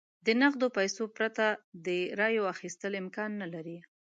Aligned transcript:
د 0.25 0.27
نغدو 0.41 0.67
پیسو 0.77 1.03
پرته 1.17 1.45
د 1.85 1.87
رایو 2.19 2.43
اخیستل 2.53 2.93
امکان 3.01 3.31
نه 3.41 3.47
لري. 3.53 3.77